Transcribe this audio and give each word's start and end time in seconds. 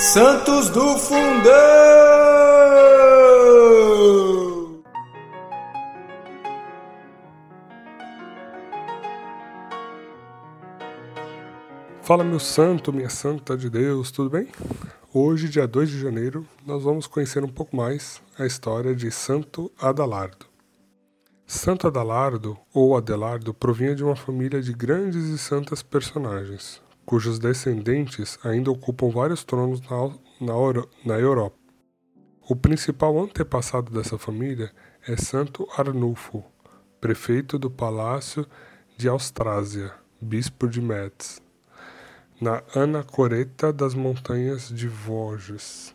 Santos 0.00 0.70
do 0.70 0.96
Fundão! 0.96 1.52
Fala 12.00 12.24
meu 12.24 12.40
santo, 12.40 12.94
minha 12.94 13.10
santa 13.10 13.58
de 13.58 13.68
Deus, 13.68 14.10
tudo 14.10 14.30
bem? 14.30 14.48
Hoje, 15.12 15.50
dia 15.50 15.68
2 15.68 15.90
de 15.90 16.00
janeiro, 16.00 16.46
nós 16.66 16.82
vamos 16.82 17.06
conhecer 17.06 17.44
um 17.44 17.48
pouco 17.48 17.76
mais 17.76 18.22
a 18.38 18.46
história 18.46 18.96
de 18.96 19.10
Santo 19.10 19.70
Adalardo. 19.78 20.46
Santo 21.46 21.86
Adalardo, 21.86 22.56
ou 22.72 22.96
Adelardo, 22.96 23.52
provinha 23.52 23.94
de 23.94 24.02
uma 24.02 24.16
família 24.16 24.62
de 24.62 24.72
grandes 24.72 25.26
e 25.26 25.36
santas 25.36 25.82
personagens, 25.82 26.80
cujos 27.10 27.40
descendentes 27.40 28.38
ainda 28.44 28.70
ocupam 28.70 29.10
vários 29.10 29.42
tronos 29.42 29.80
na, 29.80 30.54
na, 31.04 31.18
Europa. 31.18 31.56
O 32.48 32.54
principal 32.54 33.18
antepassado 33.18 33.92
dessa 33.92 34.16
família 34.16 34.70
é 35.08 35.16
Santo 35.16 35.66
Arnulfo, 35.76 36.44
prefeito 37.00 37.58
do 37.58 37.68
Palácio 37.68 38.46
de 38.96 39.08
Austrásia, 39.08 39.92
bispo 40.20 40.68
de 40.68 40.80
Metz, 40.80 41.42
na 42.40 42.62
anacoreta 42.76 43.72
das 43.72 43.92
montanhas 43.92 44.68
de 44.68 44.86
Vosges. 44.86 45.92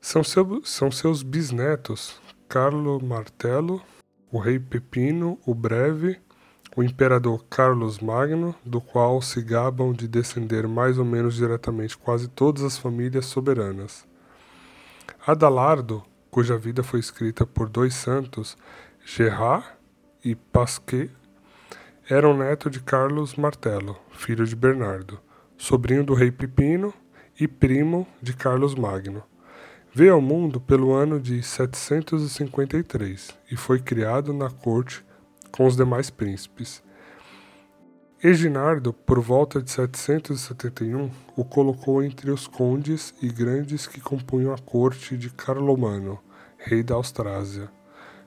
São, 0.00 0.24
seu, 0.24 0.64
são 0.64 0.90
seus 0.90 1.22
bisnetos 1.22 2.20
Carlo 2.48 3.00
Martello, 3.00 3.80
o 4.32 4.40
rei 4.40 4.58
Pepino 4.58 5.38
o 5.46 5.54
Breve, 5.54 6.20
o 6.78 6.82
imperador 6.84 7.44
Carlos 7.50 7.98
Magno, 7.98 8.54
do 8.64 8.80
qual 8.80 9.20
se 9.20 9.42
gabam 9.42 9.92
de 9.92 10.06
descender 10.06 10.68
mais 10.68 10.96
ou 10.96 11.04
menos 11.04 11.34
diretamente 11.34 11.98
quase 11.98 12.28
todas 12.28 12.62
as 12.62 12.78
famílias 12.78 13.26
soberanas. 13.26 14.06
Adalardo, 15.26 16.04
cuja 16.30 16.56
vida 16.56 16.84
foi 16.84 17.00
escrita 17.00 17.44
por 17.44 17.68
dois 17.68 17.94
santos, 17.94 18.56
Gerard 19.04 19.66
e 20.24 20.36
Pasquet, 20.36 21.10
era 22.08 22.28
um 22.28 22.36
neto 22.36 22.70
de 22.70 22.78
Carlos 22.78 23.34
Martello, 23.34 23.96
filho 24.12 24.46
de 24.46 24.54
Bernardo, 24.54 25.18
sobrinho 25.56 26.04
do 26.04 26.14
rei 26.14 26.30
Pepino 26.30 26.94
e 27.40 27.48
primo 27.48 28.06
de 28.22 28.32
Carlos 28.34 28.76
Magno. 28.76 29.24
Veio 29.92 30.14
ao 30.14 30.20
mundo 30.20 30.60
pelo 30.60 30.94
ano 30.94 31.18
de 31.18 31.42
753 31.42 33.36
e 33.50 33.56
foi 33.56 33.80
criado 33.80 34.32
na 34.32 34.48
corte 34.48 35.07
com 35.50 35.66
os 35.66 35.76
demais 35.76 36.10
príncipes. 36.10 36.82
Eginardo, 38.22 38.92
por 38.92 39.20
volta 39.20 39.62
de 39.62 39.70
771, 39.70 41.10
o 41.36 41.44
colocou 41.44 42.02
entre 42.02 42.30
os 42.30 42.48
condes 42.48 43.14
e 43.22 43.28
grandes 43.28 43.86
que 43.86 44.00
compunham 44.00 44.52
a 44.52 44.58
corte 44.58 45.16
de 45.16 45.30
Carlomano, 45.30 46.18
rei 46.58 46.82
da 46.82 46.96
Austrásia. 46.96 47.70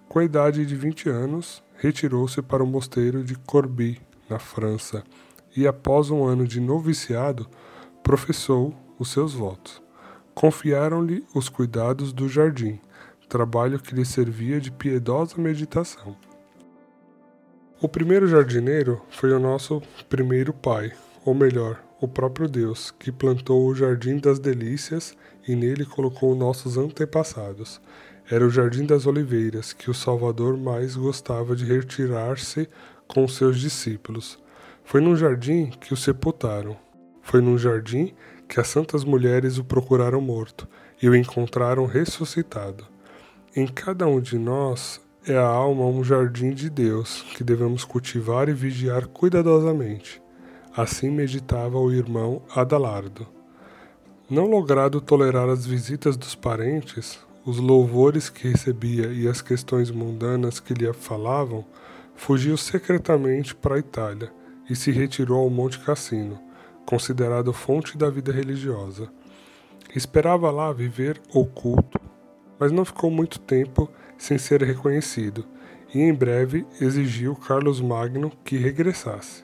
Com 0.07 0.19
a 0.19 0.23
idade 0.23 0.65
de 0.65 0.75
20 0.75 1.09
anos, 1.09 1.61
retirou-se 1.75 2.41
para 2.41 2.63
o 2.63 2.67
mosteiro 2.67 3.23
de 3.23 3.35
Corbie, 3.35 4.01
na 4.29 4.39
França, 4.39 5.03
e 5.55 5.67
após 5.67 6.09
um 6.09 6.23
ano 6.23 6.47
de 6.47 6.61
noviciado, 6.61 7.49
professou 8.01 8.73
os 8.97 9.11
seus 9.11 9.33
votos. 9.33 9.81
Confiaram-lhe 10.33 11.25
os 11.35 11.49
cuidados 11.49 12.13
do 12.13 12.29
jardim, 12.29 12.79
trabalho 13.27 13.79
que 13.79 13.95
lhe 13.95 14.03
servia 14.03 14.59
de 14.59 14.71
piedosa 14.71 15.35
meditação. 15.37 16.15
O 17.83 17.89
primeiro 17.89 18.27
jardineiro 18.27 19.01
foi 19.09 19.33
o 19.33 19.39
nosso 19.39 19.81
primeiro 20.07 20.53
pai, 20.53 20.91
ou 21.25 21.33
melhor, 21.33 21.81
o 21.99 22.07
próprio 22.07 22.47
Deus, 22.47 22.91
que 22.91 23.11
plantou 23.11 23.65
o 23.65 23.73
jardim 23.73 24.19
das 24.19 24.37
delícias 24.37 25.17
e 25.47 25.55
nele 25.55 25.83
colocou 25.83 26.35
nossos 26.35 26.77
antepassados. 26.77 27.81
Era 28.29 28.45
o 28.45 28.51
jardim 28.51 28.85
das 28.85 29.07
oliveiras 29.07 29.73
que 29.73 29.89
o 29.89 29.95
Salvador 29.95 30.55
mais 30.57 30.95
gostava 30.95 31.55
de 31.55 31.65
retirar-se 31.65 32.69
com 33.07 33.27
seus 33.27 33.59
discípulos. 33.59 34.37
Foi 34.83 35.01
num 35.01 35.15
jardim 35.15 35.71
que 35.81 35.91
o 35.91 35.97
sepultaram. 35.97 36.77
Foi 37.23 37.41
num 37.41 37.57
jardim 37.57 38.13
que 38.47 38.59
as 38.59 38.67
santas 38.67 39.03
mulheres 39.03 39.57
o 39.57 39.63
procuraram 39.63 40.21
morto 40.21 40.67
e 41.01 41.09
o 41.09 41.15
encontraram 41.15 41.87
ressuscitado. 41.87 42.85
Em 43.55 43.65
cada 43.65 44.05
um 44.05 44.21
de 44.21 44.37
nós 44.37 45.01
é 45.27 45.37
a 45.37 45.45
alma 45.45 45.85
um 45.85 46.03
jardim 46.03 46.51
de 46.51 46.69
Deus 46.69 47.23
que 47.35 47.43
devemos 47.43 47.83
cultivar 47.83 48.49
e 48.49 48.53
vigiar 48.53 49.07
cuidadosamente. 49.07 50.21
Assim 50.75 51.09
meditava 51.09 51.77
o 51.77 51.91
irmão 51.91 52.41
Adalardo. 52.55 53.27
Não 54.29 54.45
logrado 54.45 55.01
tolerar 55.01 55.49
as 55.49 55.65
visitas 55.65 56.15
dos 56.15 56.35
parentes, 56.35 57.19
os 57.45 57.57
louvores 57.57 58.29
que 58.29 58.47
recebia 58.47 59.07
e 59.07 59.27
as 59.27 59.41
questões 59.41 59.91
mundanas 59.91 60.59
que 60.59 60.73
lhe 60.73 60.91
falavam, 60.93 61.65
fugiu 62.15 62.55
secretamente 62.55 63.53
para 63.53 63.75
a 63.75 63.79
Itália 63.79 64.31
e 64.69 64.75
se 64.75 64.91
retirou 64.91 65.39
ao 65.39 65.49
Monte 65.49 65.79
Cassino 65.79 66.39
considerado 66.91 67.53
fonte 67.53 67.97
da 67.97 68.09
vida 68.09 68.33
religiosa. 68.33 69.09
Esperava 69.95 70.51
lá 70.51 70.73
viver 70.73 71.21
oculto, 71.33 71.99
mas 72.61 72.71
não 72.71 72.85
ficou 72.85 73.09
muito 73.09 73.39
tempo 73.39 73.89
sem 74.19 74.37
ser 74.37 74.61
reconhecido, 74.61 75.43
e 75.95 75.99
em 75.99 76.13
breve 76.13 76.63
exigiu 76.79 77.35
Carlos 77.35 77.81
Magno 77.81 78.31
que 78.45 78.55
regressasse. 78.55 79.43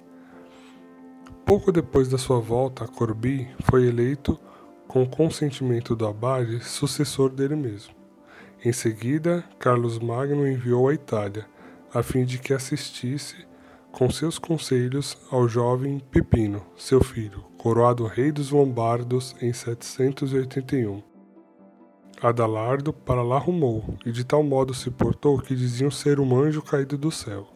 Pouco 1.43 1.71
depois 1.71 2.07
da 2.07 2.19
sua 2.19 2.39
volta 2.39 2.83
a 2.83 2.87
Corbi, 2.87 3.49
foi 3.61 3.87
eleito, 3.87 4.39
com 4.87 5.03
consentimento 5.03 5.95
do 5.95 6.05
abade, 6.05 6.63
sucessor 6.63 7.31
dele 7.31 7.55
mesmo. 7.55 7.95
Em 8.63 8.71
seguida, 8.71 9.43
Carlos 9.57 9.97
Magno 9.97 10.47
enviou 10.47 10.87
à 10.87 10.93
Itália, 10.93 11.47
a 11.91 12.03
fim 12.03 12.23
de 12.23 12.37
que 12.37 12.53
assistisse 12.53 13.47
com 13.91 14.11
seus 14.11 14.37
conselhos 14.37 15.17
ao 15.31 15.47
jovem 15.47 15.99
Pepino, 16.11 16.63
seu 16.75 17.03
filho, 17.03 17.43
coroado 17.57 18.05
rei 18.05 18.31
dos 18.31 18.51
Lombardos 18.51 19.35
em 19.41 19.51
781. 19.51 21.06
Adalardo 22.21 22.91
para 22.91 23.21
lá 23.21 23.37
rumou, 23.37 23.95
e 24.03 24.11
de 24.11 24.23
tal 24.23 24.41
modo 24.41 24.73
se 24.73 24.89
portou 24.89 25.39
que 25.39 25.55
diziam 25.55 25.91
ser 25.91 26.19
um 26.19 26.35
anjo 26.35 26.63
caído 26.63 26.97
do 26.97 27.11
céu. 27.11 27.47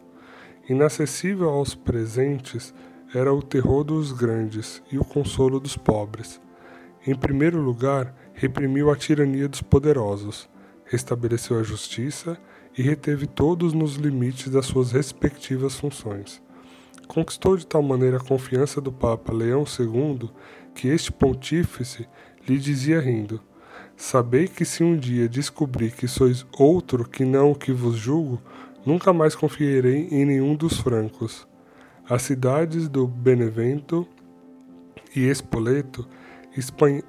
Inacessível 0.68 1.48
aos 1.48 1.74
presentes, 1.74 2.72
era 3.12 3.34
o 3.34 3.42
terror 3.42 3.82
dos 3.82 4.12
grandes 4.12 4.80
e 4.90 4.98
o 4.98 5.04
consolo 5.04 5.58
dos 5.58 5.76
pobres. 5.76 6.40
Em 7.04 7.14
primeiro 7.14 7.60
lugar, 7.60 8.14
reprimiu 8.32 8.88
a 8.88 8.96
tirania 8.96 9.48
dos 9.48 9.60
poderosos, 9.60 10.48
restabeleceu 10.84 11.58
a 11.58 11.64
justiça 11.64 12.38
e 12.78 12.82
reteve 12.82 13.26
todos 13.26 13.72
nos 13.72 13.96
limites 13.96 14.48
das 14.48 14.66
suas 14.66 14.92
respectivas 14.92 15.74
funções. 15.74 16.40
Conquistou 17.08 17.56
de 17.56 17.66
tal 17.66 17.82
maneira 17.82 18.18
a 18.18 18.24
confiança 18.24 18.80
do 18.80 18.92
Papa 18.92 19.32
Leão 19.32 19.64
II 19.64 20.30
que 20.72 20.86
este 20.86 21.10
pontífice 21.10 22.06
lhe 22.48 22.56
dizia 22.58 23.00
rindo: 23.00 23.40
Sabei 23.96 24.48
que 24.48 24.64
se 24.64 24.82
um 24.82 24.96
dia 24.96 25.28
descobrir 25.28 25.92
que 25.92 26.08
sois 26.08 26.44
outro 26.58 27.08
que 27.08 27.24
não 27.24 27.52
o 27.52 27.54
que 27.54 27.72
vos 27.72 27.96
julgo, 27.96 28.40
nunca 28.84 29.12
mais 29.12 29.34
confiarei 29.34 30.08
em 30.10 30.24
nenhum 30.24 30.54
dos 30.56 30.78
francos. 30.78 31.46
As 32.08 32.22
cidades 32.22 32.88
do 32.88 33.06
Benevento 33.06 34.06
e 35.14 35.28
Espoleto 35.28 36.06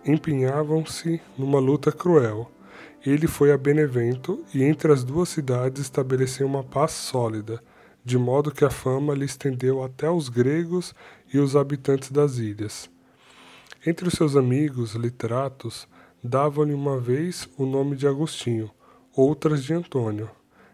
empenhavam-se 0.06 1.20
numa 1.38 1.60
luta 1.60 1.92
cruel 1.92 2.50
ele 3.06 3.28
foi 3.28 3.52
a 3.52 3.58
Benevento 3.58 4.46
e 4.54 4.64
entre 4.64 4.90
as 4.90 5.04
duas 5.04 5.28
cidades 5.28 5.82
estabeleceu 5.82 6.48
uma 6.48 6.64
paz 6.64 6.92
sólida, 6.92 7.62
de 8.04 8.18
modo 8.18 8.50
que 8.50 8.64
a 8.64 8.70
fama 8.70 9.14
lhe 9.14 9.26
estendeu 9.26 9.84
até 9.84 10.10
os 10.10 10.30
gregos 10.30 10.96
e 11.34 11.38
os 11.38 11.54
habitantes 11.54 12.12
das 12.12 12.38
ilhas. 12.38 12.90
Entre 13.86 14.08
os 14.08 14.14
seus 14.14 14.38
amigos 14.38 14.94
literatos, 14.94 15.86
davam-lhe 16.24 16.74
uma 16.74 16.98
vez 17.00 17.50
o 17.58 17.66
nome 17.66 17.96
de 17.96 18.08
Agostinho, 18.08 18.72
outras 19.14 19.64
de 19.64 19.74
Antônio. 19.74 20.30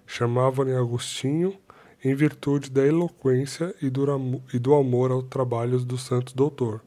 Chamavam-lhe 0.05 0.73
Agostinho 0.73 1.57
em 2.03 2.13
virtude 2.13 2.69
da 2.69 2.85
eloquência 2.85 3.73
e 3.81 3.89
do 3.89 4.73
amor 4.75 5.11
ao 5.11 5.23
trabalho 5.23 5.79
do 5.79 5.97
santo 5.97 6.35
doutor. 6.35 6.81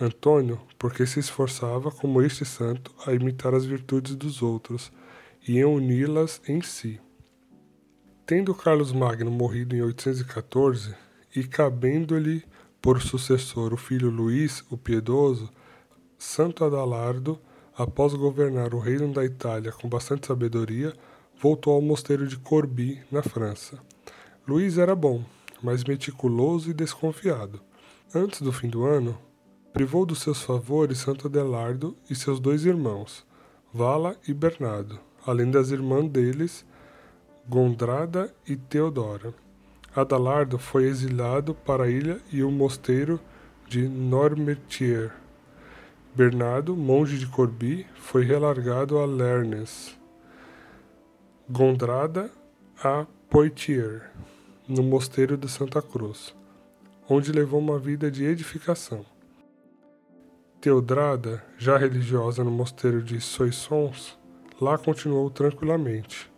Antônio, 0.00 0.60
porque 0.78 1.06
se 1.06 1.18
esforçava, 1.20 1.90
como 1.90 2.22
este 2.22 2.44
santo, 2.44 2.94
a 3.06 3.12
imitar 3.12 3.54
as 3.54 3.64
virtudes 3.64 4.14
dos 4.14 4.42
outros 4.42 4.92
e 5.48 5.60
a 5.60 5.66
uni-las 5.66 6.40
em 6.46 6.60
si. 6.60 7.00
Tendo 8.26 8.54
Carlos 8.54 8.92
Magno 8.92 9.30
morrido 9.30 9.74
em 9.74 9.82
814 9.82 10.94
e 11.34 11.44
cabendo-lhe 11.44 12.44
por 12.80 13.00
sucessor 13.00 13.72
o 13.72 13.76
filho 13.76 14.10
Luís, 14.10 14.64
o 14.70 14.76
Piedoso, 14.76 15.50
Santo 16.18 16.64
Adalardo, 16.64 17.38
após 17.76 18.14
governar 18.14 18.74
o 18.74 18.78
reino 18.78 19.12
da 19.12 19.24
Itália 19.24 19.72
com 19.72 19.88
bastante 19.88 20.26
sabedoria, 20.26 20.92
voltou 21.40 21.74
ao 21.74 21.82
mosteiro 21.82 22.26
de 22.26 22.38
Corbie, 22.38 23.02
na 23.10 23.22
França. 23.22 23.78
Luís 24.48 24.78
era 24.78 24.94
bom, 24.94 25.22
mas 25.62 25.84
meticuloso 25.84 26.70
e 26.70 26.74
desconfiado. 26.74 27.60
Antes 28.14 28.40
do 28.40 28.52
fim 28.52 28.68
do 28.68 28.84
ano, 28.84 29.18
privou 29.72 30.06
dos 30.06 30.20
seus 30.20 30.40
favores 30.40 30.98
Santo 30.98 31.26
Adelardo 31.26 31.94
e 32.08 32.14
seus 32.14 32.40
dois 32.40 32.64
irmãos, 32.64 33.26
Vala 33.74 34.16
e 34.26 34.32
Bernardo, 34.32 34.98
além 35.26 35.50
das 35.50 35.70
irmãs 35.70 36.08
deles, 36.08 36.64
Gondrada 37.46 38.34
e 38.48 38.56
Teodora. 38.56 39.34
Adalardo 39.94 40.58
foi 40.58 40.84
exilado 40.84 41.54
para 41.54 41.84
a 41.84 41.90
ilha 41.90 42.20
e 42.32 42.42
o 42.42 42.50
mosteiro 42.50 43.20
de 43.68 43.88
Normertier. 43.88 45.25
Bernardo, 46.16 46.74
monge 46.74 47.18
de 47.18 47.26
Corbi, 47.26 47.86
foi 47.96 48.24
relargado 48.24 48.96
a 48.96 49.04
Lernes. 49.04 49.94
Gondrada 51.46 52.30
a 52.82 53.04
Poitiers, 53.28 54.00
no 54.66 54.82
mosteiro 54.82 55.36
de 55.36 55.46
Santa 55.46 55.82
Cruz, 55.82 56.34
onde 57.06 57.30
levou 57.30 57.60
uma 57.60 57.78
vida 57.78 58.10
de 58.10 58.24
edificação. 58.24 59.04
Teodrada, 60.58 61.44
já 61.58 61.76
religiosa 61.76 62.42
no 62.42 62.50
mosteiro 62.50 63.02
de 63.02 63.20
Soissons, 63.20 64.18
lá 64.58 64.78
continuou 64.78 65.28
tranquilamente. 65.28 66.32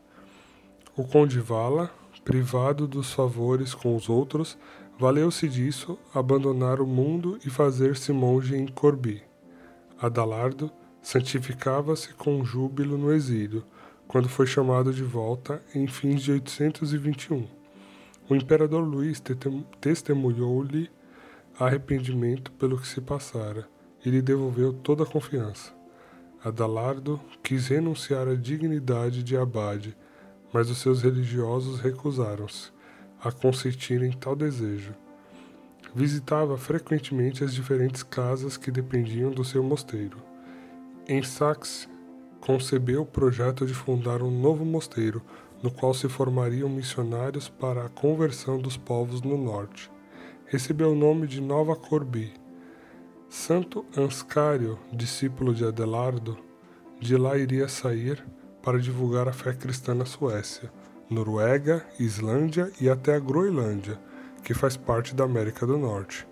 O 0.97 1.05
conde 1.05 1.39
Vala, 1.39 1.89
privado 2.25 2.89
dos 2.89 3.13
favores 3.13 3.75
com 3.75 3.95
os 3.95 4.09
outros, 4.09 4.59
valeu-se 4.99 5.49
disso 5.49 5.97
abandonar 6.13 6.81
o 6.81 6.87
mundo 6.87 7.39
e 7.47 7.49
fazer-se 7.49 8.13
monge 8.13 8.57
em 8.57 8.67
Corbi. 8.67 9.28
Adalardo 10.01 10.71
santificava-se 11.03 12.15
com 12.15 12.45
júbilo 12.45 12.97
no 12.97 13.13
exílio, 13.13 13.65
quando 14.07 14.29
foi 14.29 14.47
chamado 14.47 14.93
de 14.93 15.03
volta 15.03 15.61
em 15.75 15.89
fins 15.89 16.23
de 16.23 16.31
821. 16.31 17.49
O 18.31 18.35
imperador 18.37 18.85
Luís 18.85 19.21
testemunhou-lhe 19.81 20.89
arrependimento 21.59 22.53
pelo 22.53 22.79
que 22.79 22.87
se 22.87 23.01
passara 23.01 23.69
e 24.05 24.11
lhe 24.11 24.23
devolveu 24.23 24.73
toda 24.73 25.03
a 25.03 25.07
confiança. 25.07 25.75
Adalardo 26.45 27.21
quis 27.43 27.67
renunciar 27.67 28.29
à 28.29 28.37
dignidade 28.37 29.25
de 29.25 29.37
abade, 29.37 29.97
mas 30.53 30.71
os 30.71 30.79
seus 30.79 31.03
religiosos 31.03 31.81
recusaram-se 31.81 32.71
a 33.21 33.33
consentirem 33.33 34.13
tal 34.13 34.37
desejo. 34.37 34.95
Visitava 35.95 36.57
frequentemente 36.57 37.43
as 37.43 37.53
diferentes 37.55 38.03
casas 38.03 38.57
que 38.57 38.71
dependiam 38.71 39.31
do 39.31 39.45
seu 39.45 39.63
mosteiro. 39.63 40.19
Em 41.07 41.23
Saxe, 41.23 41.89
concebeu 42.41 43.03
o 43.03 43.07
projeto 43.07 43.67
de 43.67 43.75
fundar 43.75 44.23
um 44.23 44.31
novo 44.31 44.65
mosteiro, 44.65 45.23
no 45.63 45.71
qual 45.71 45.93
se 45.93 46.09
formariam 46.09 46.69
missionários 46.69 47.49
para 47.49 47.87
a 47.87 47.89
conversão 47.89 48.59
dos 48.59 48.77
povos 48.77 49.23
no 49.23 49.37
norte. 49.37 49.91
Recebeu 50.47 50.93
o 50.93 50.95
nome 50.95 51.27
de 51.27 51.41
Nova 51.41 51.75
Corbi, 51.75 52.33
Santo 53.29 53.85
Anscário, 53.97 54.79
discípulo 54.93 55.53
de 55.53 55.65
Adelardo, 55.65 56.39
de 56.99 57.17
lá 57.17 57.37
iria 57.37 57.69
sair 57.69 58.25
para 58.63 58.81
divulgar 58.81 59.29
a 59.29 59.33
fé 59.33 59.53
cristã 59.53 59.95
na 59.95 60.07
Suécia, 60.07 60.73
Noruega, 61.11 61.87
Islândia 61.99 62.73
e 62.81 62.89
até 62.89 63.15
a 63.15 63.19
Groenlândia, 63.19 63.99
que 64.43 64.55
faz 64.55 64.77
parte 64.77 65.15
da 65.15 65.25
América 65.25 65.67
do 65.67 65.79
Norte. 65.79 66.27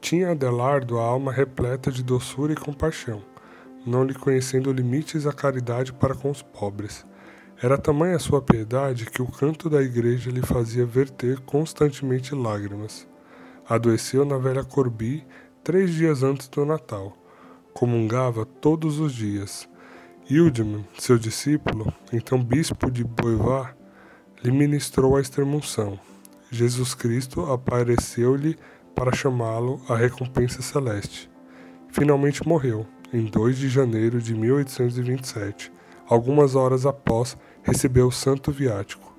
Tinha 0.00 0.30
Adelardo 0.30 0.98
a 0.98 1.02
alma 1.02 1.32
repleta 1.32 1.90
de 1.90 2.02
doçura 2.02 2.52
e 2.52 2.56
compaixão, 2.56 3.22
não 3.86 4.04
lhe 4.04 4.14
conhecendo 4.14 4.72
limites 4.72 5.26
à 5.26 5.32
caridade 5.32 5.92
para 5.92 6.14
com 6.14 6.30
os 6.30 6.42
pobres. 6.42 7.06
Era 7.62 7.78
tamanha 7.78 8.16
a 8.16 8.20
sua 8.20 8.42
piedade 8.42 9.06
que 9.06 9.22
o 9.22 9.26
canto 9.26 9.70
da 9.70 9.80
igreja 9.80 10.30
lhe 10.30 10.42
fazia 10.42 10.84
verter 10.84 11.40
constantemente 11.40 12.34
lágrimas. 12.34 13.08
Adoeceu 13.66 14.24
na 14.24 14.36
velha 14.36 14.62
Corbi 14.62 15.26
três 15.64 15.90
dias 15.90 16.22
antes 16.22 16.48
do 16.48 16.66
Natal. 16.66 17.16
Comungava 17.72 18.44
todos 18.44 18.98
os 19.00 19.12
dias. 19.12 19.68
Hildman, 20.28 20.84
seu 20.98 21.16
discípulo, 21.16 21.92
então 22.12 22.42
bispo 22.42 22.90
de 22.90 23.02
Boivá, 23.04 23.74
lhe 24.42 24.50
ministrou 24.50 25.16
a 25.16 25.20
extremunção. 25.20 25.98
Jesus 26.50 26.94
Cristo 26.94 27.52
apareceu-lhe 27.52 28.56
para 28.94 29.14
chamá-lo 29.14 29.80
à 29.88 29.96
recompensa 29.96 30.62
celeste. 30.62 31.30
Finalmente 31.90 32.46
morreu, 32.46 32.86
em 33.12 33.24
2 33.24 33.58
de 33.58 33.68
janeiro 33.68 34.20
de 34.20 34.34
1827, 34.34 35.72
algumas 36.08 36.54
horas 36.54 36.86
após 36.86 37.36
receber 37.62 38.02
o 38.02 38.10
santo 38.10 38.52
viático. 38.52 39.14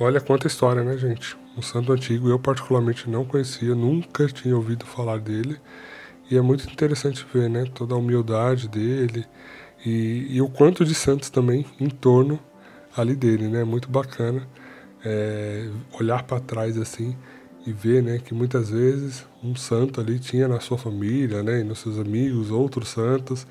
Olha 0.00 0.20
quanta 0.20 0.46
história, 0.46 0.82
né, 0.82 0.96
gente? 0.96 1.36
um 1.56 1.62
santo 1.62 1.92
antigo. 1.92 2.28
Eu, 2.28 2.38
particularmente, 2.38 3.08
não 3.08 3.24
conhecia, 3.24 3.74
nunca 3.74 4.26
tinha 4.26 4.56
ouvido 4.56 4.84
falar 4.84 5.18
dele. 5.18 5.58
E 6.30 6.36
é 6.36 6.40
muito 6.40 6.70
interessante 6.70 7.26
ver 7.32 7.48
né, 7.48 7.64
toda 7.74 7.94
a 7.94 7.98
humildade 7.98 8.68
dele 8.68 9.24
e, 9.84 10.26
e 10.30 10.40
o 10.40 10.48
quanto 10.48 10.84
de 10.84 10.94
santos 10.94 11.30
também 11.30 11.66
em 11.78 11.88
torno 11.88 12.38
ali 12.96 13.14
dele. 13.14 13.48
Né? 13.48 13.64
Muito 13.64 13.88
bacana 13.88 14.46
é, 15.04 15.68
olhar 15.98 16.22
para 16.22 16.40
trás 16.40 16.78
assim 16.78 17.16
e 17.66 17.72
ver 17.72 18.02
né, 18.02 18.18
que 18.18 18.34
muitas 18.34 18.70
vezes 18.70 19.26
um 19.42 19.54
santo 19.54 20.00
ali 20.00 20.18
tinha 20.18 20.46
na 20.48 20.60
sua 20.60 20.76
família 20.76 21.42
né, 21.42 21.60
e 21.60 21.64
nos 21.64 21.78
seus 21.78 21.98
amigos 21.98 22.50
outros 22.50 22.88
santos 22.88 23.46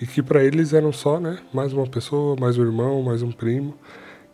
e 0.00 0.06
que 0.06 0.22
para 0.22 0.42
eles 0.44 0.72
eram 0.72 0.92
só 0.92 1.20
né, 1.20 1.38
mais 1.52 1.72
uma 1.72 1.86
pessoa, 1.86 2.36
mais 2.38 2.58
um 2.58 2.62
irmão, 2.62 3.02
mais 3.02 3.22
um 3.22 3.30
primo 3.30 3.76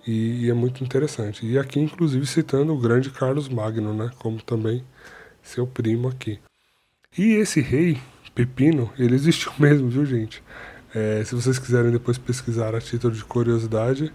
e, 0.07 0.47
e, 0.47 0.51
é 0.51 0.55
muito 0.55 0.83
interessante. 0.83 1.45
E 1.47 1.59
aqui, 1.59 1.79
inclusive, 1.79 2.25
citando 2.25 2.73
o 2.73 2.79
grande 2.79 3.11
Carlos 3.11 3.49
Magno, 3.49 3.93
né, 3.93 4.11
como 4.19 4.41
também 4.43 4.83
seu 5.43 5.67
primo 5.67 6.09
aqui. 6.09 6.39
E 7.17 7.35
esse 7.35 7.61
rei, 7.61 7.99
Pepino, 8.35 8.91
ele 8.99 9.15
existiu 9.15 9.53
mesmo, 9.61 9.91
viu, 9.91 10.07
gente? 10.07 10.43
É, 10.95 11.23
se 11.25 11.35
vocês 11.35 11.59
quiserem 11.59 11.91
depois 11.91 12.17
pesquisar 12.17 12.75
a 12.75 12.81
título 12.81 13.13
de 13.13 13.23
curiosidade, 13.25 14.11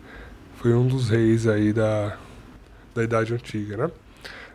foi 0.55 0.73
um 0.73 0.87
dos 0.87 1.09
reis 1.09 1.45
aí 1.45 1.71
da, 1.71 2.17
da 2.95 3.03
Idade 3.03 3.33
Antiga, 3.33 3.77
né? 3.77 3.91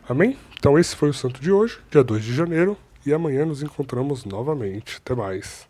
Amém? 0.09 0.37
Então 0.59 0.79
esse 0.79 0.97
foi 0.97 1.11
o 1.11 1.15
santo 1.15 1.41
de 1.41 1.53
hoje, 1.53 1.79
dia 1.91 2.03
2 2.03 2.25
de 2.25 2.35
janeiro, 2.35 2.77
e 3.05 3.13
amanhã 3.13 3.45
nos 3.45 3.63
encontramos 3.63 4.25
novamente. 4.25 4.97
Até 4.97 5.15
mais. 5.15 5.68